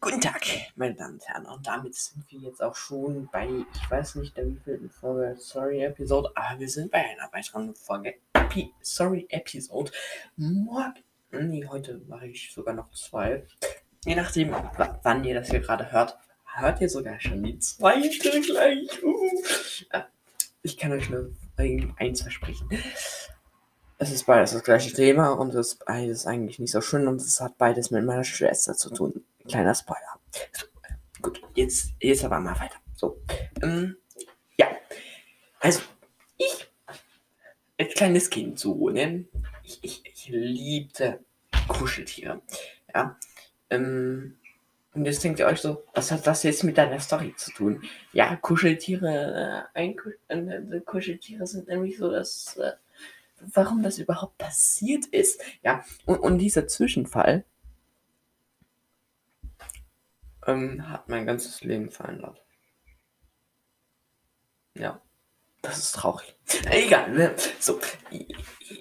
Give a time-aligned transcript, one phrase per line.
[0.00, 0.46] Guten Tag,
[0.76, 1.46] meine Damen und Herren.
[1.46, 5.82] Und damit sind wir jetzt auch schon bei, ich weiß nicht, der wievielten Folge Sorry
[5.82, 9.90] Episode, aber wir sind bei einer weiteren Folge Epi Sorry Episode.
[10.36, 13.44] Morgen, nee, heute mache ich sogar noch zwei.
[14.04, 14.54] Je nachdem,
[15.02, 19.02] wann ihr das hier gerade hört, hört ihr sogar schon die zweite gleich.
[19.02, 19.42] Uh.
[20.62, 21.32] Ich kann euch nur
[21.96, 22.68] eins versprechen.
[23.98, 27.20] Es ist beides das gleiche Thema und es ist beides eigentlich nicht so schön und
[27.20, 29.24] es hat beides mit meiner Schwester zu tun.
[29.48, 30.20] Kleiner Spoiler.
[30.52, 30.66] So,
[31.22, 32.76] gut, jetzt, jetzt aber mal weiter.
[32.94, 33.20] So,
[33.62, 33.96] ähm,
[34.58, 34.68] ja.
[35.60, 35.80] Also,
[36.36, 36.70] ich,
[37.78, 39.24] als kleines Kind so, ne?
[39.62, 41.24] Ich, ich, ich liebte
[41.66, 42.42] Kuscheltiere.
[42.94, 43.18] Ja.
[43.70, 44.38] Ähm,
[44.94, 47.82] und jetzt denkt ihr euch so, was hat das jetzt mit deiner Story zu tun?
[48.12, 52.72] Ja, Kuscheltiere, äh, Kusch äh, Kuscheltiere sind nämlich so das, äh,
[53.54, 55.40] warum das überhaupt passiert ist.
[55.62, 57.44] Ja, und, und dieser Zwischenfall,
[60.48, 62.42] ähm, hat mein ganzes Leben verändert.
[64.74, 65.02] Ja,
[65.62, 66.36] das ist traurig.
[66.70, 67.34] Egal, ne?
[67.58, 67.80] So,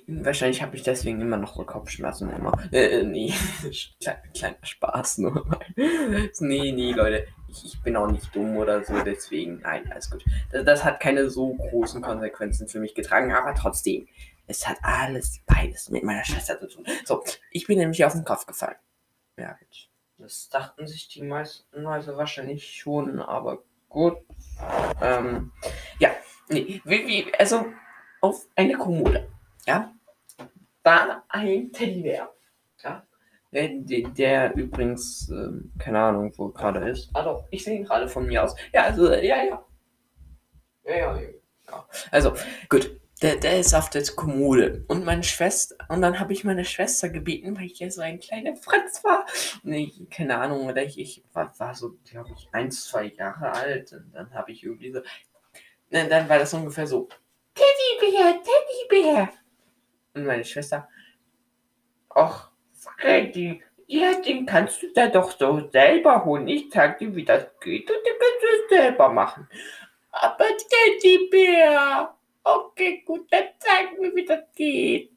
[0.07, 2.53] wahrscheinlich habe ich deswegen immer noch Kopfschmerzen immer.
[2.71, 3.33] Äh, äh nee,
[4.01, 5.45] kleiner, kleiner Spaß nur.
[5.75, 10.23] nee, nee, Leute, ich, ich, bin auch nicht dumm oder so, deswegen, nein, alles gut.
[10.51, 14.07] Das, das hat keine so großen Konsequenzen für mich getragen, aber trotzdem,
[14.45, 16.85] es hat alles, beides mit meiner Schwester zu tun.
[17.05, 18.77] So, ich bin nämlich auf den Kopf gefallen.
[19.37, 19.89] Ja, jetzt.
[20.17, 24.17] Das dachten sich die meisten Leute wahrscheinlich schon, aber gut.
[25.01, 25.51] Ähm,
[25.99, 26.09] ja,
[26.49, 27.65] nee, wie, wie, also
[28.21, 29.27] auf eine Kommode,
[29.67, 29.93] ja,
[30.83, 32.31] war ein Teddybär,
[32.81, 33.05] ja,
[33.51, 37.09] der, der übrigens, ähm, keine Ahnung, wo gerade ist.
[37.13, 38.55] Ah doch, ich sehe ihn gerade von mir aus.
[38.73, 39.65] Ja, also, ja, ja.
[40.83, 41.87] Ja, ja, ja.
[42.11, 42.33] Also,
[42.69, 44.85] gut der, der ist auf der Kommode.
[44.87, 48.19] Und meine Schwester, und dann habe ich meine Schwester gebeten, weil ich ja so ein
[48.19, 49.25] kleiner Fritz war.
[49.63, 53.51] Und ich, keine Ahnung, oder ich, ich war, war so, glaube ich, ein, zwei Jahre
[53.51, 53.93] alt.
[53.93, 55.01] Und dann habe ich irgendwie so,
[55.89, 57.09] dann, dann war das ungefähr so,
[57.55, 59.29] Teddybär, Teddybär.
[60.13, 60.87] Und meine Schwester,
[62.09, 66.47] ach, Freddy, ja, den kannst du da doch so selber holen.
[66.47, 69.47] Ich zeig dir, wie das geht und den kannst du selber machen.
[70.11, 72.16] Aber Teddybär,
[72.49, 75.11] Okay, gut, dann zeig mir, wie das geht.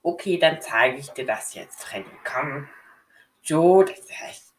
[0.00, 2.08] Okay, dann zeige ich dir das jetzt, Freddy.
[2.24, 2.66] Komm.
[3.42, 4.54] So, das heißt,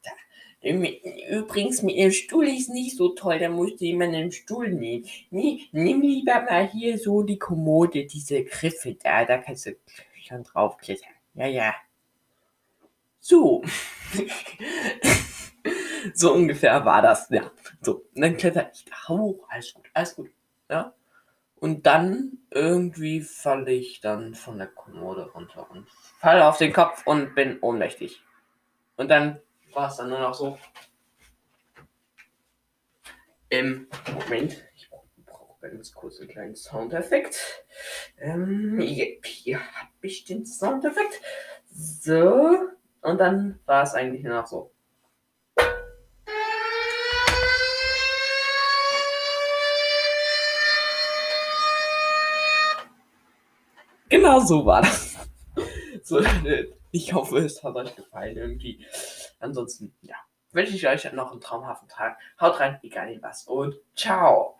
[0.62, 5.08] übrigens, mit dem Stuhl ist nicht so toll, da musst du jemanden im Stuhl nehmen.
[5.32, 9.76] Nee, nimm lieber mal hier so die Kommode, diese Griffe da, da kannst du
[10.22, 11.14] schon draufklettern.
[11.34, 11.76] Ja, ja.
[13.20, 13.64] So.
[16.14, 17.52] so ungefähr war das, ja.
[17.82, 20.30] So, dann kletter ich da hoch, alles gut, alles gut
[20.70, 20.94] ja.
[21.56, 25.88] Und dann irgendwie falle ich dann von der Kommode runter und
[26.20, 28.22] falle auf den Kopf und bin ohnmächtig.
[28.98, 29.40] Und dann
[29.74, 30.60] war es dann nur noch so.
[33.48, 34.90] Im Moment, ich
[35.26, 37.66] brauche ganz kurz einen kleinen Soundeffekt.
[38.18, 41.22] Ähm, hier habe ich den Soundeffekt.
[41.70, 42.58] So.
[43.02, 44.73] Und dann war es eigentlich nur noch so.
[54.14, 55.18] Genau so war das.
[56.04, 56.22] So,
[56.92, 58.86] ich hoffe, es hat euch gefallen irgendwie.
[59.40, 60.18] Ansonsten, ja,
[60.52, 62.20] wünsche ich euch noch einen traumhaften Tag.
[62.40, 64.53] Haut rein, egal was und ciao.